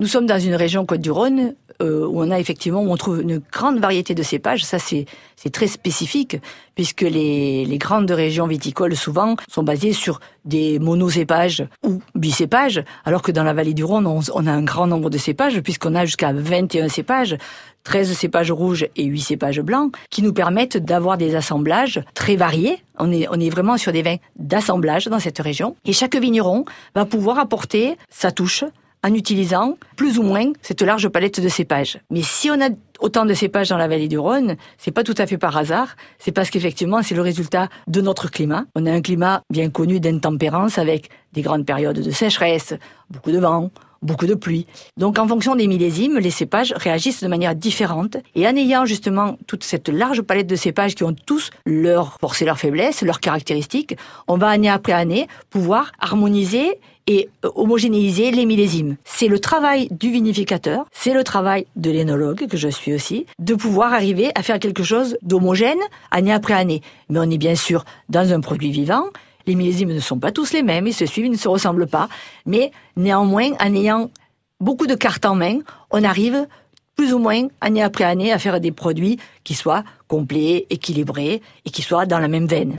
[0.00, 3.40] Nous sommes dans une région Côte-du-Rhône euh, où on a effectivement où on trouve une
[3.52, 4.64] grande variété de cépages.
[4.64, 6.36] Ça, c'est c'est très spécifique
[6.74, 13.22] puisque les, les grandes régions viticoles souvent sont basées sur des monocépages ou bicépages, alors
[13.22, 15.94] que dans la vallée du Rhône, on, on a un grand nombre de cépages puisqu'on
[15.94, 17.36] a jusqu'à 21 cépages.
[17.84, 22.78] 13 cépages rouges et 8 cépages blancs qui nous permettent d'avoir des assemblages très variés.
[22.98, 25.76] On est, on est vraiment sur des vins d'assemblage dans cette région.
[25.84, 26.64] Et chaque vigneron
[26.94, 28.64] va pouvoir apporter sa touche,
[29.04, 31.98] en utilisant plus ou moins cette large palette de cépages.
[32.10, 35.14] Mais si on a autant de cépages dans la vallée du Rhône, c'est pas tout
[35.18, 38.64] à fait par hasard, c'est parce qu'effectivement c'est le résultat de notre climat.
[38.74, 42.74] On a un climat bien connu d'intempérance avec des grandes périodes de sécheresse,
[43.10, 44.66] beaucoup de vent, beaucoup de pluie.
[44.96, 48.16] Donc en fonction des millésimes, les cépages réagissent de manière différente.
[48.34, 52.42] Et en ayant justement toute cette large palette de cépages qui ont tous leurs forces
[52.42, 53.96] et leurs faiblesses, leurs caractéristiques,
[54.28, 58.96] on va année après année pouvoir harmoniser et euh, homogénéiser les millésimes.
[59.04, 63.54] C'est le travail du vinificateur, c'est le travail de l'énologue, que je suis aussi, de
[63.54, 66.82] pouvoir arriver à faire quelque chose d'homogène année après année.
[67.08, 69.04] Mais on est bien sûr dans un produit vivant,
[69.46, 71.86] les millésimes ne sont pas tous les mêmes, ils se suivent, ils ne se ressemblent
[71.86, 72.08] pas,
[72.46, 74.10] mais néanmoins, en ayant
[74.60, 75.58] beaucoup de cartes en main,
[75.90, 76.46] on arrive
[76.96, 81.70] plus ou moins année après année à faire des produits qui soient complets, équilibrés et
[81.70, 82.72] qui soient dans la même veine.